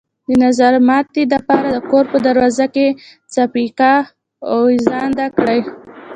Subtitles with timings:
[0.27, 2.87] د نظرماتي د پاره د كور په دروازه کښې
[3.33, 3.93] څپياكه
[4.53, 5.57] اوېزانده کړه۔